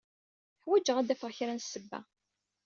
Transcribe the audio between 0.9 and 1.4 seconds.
ad d-afeɣ